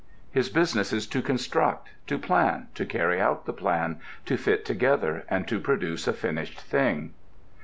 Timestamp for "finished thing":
6.13-7.13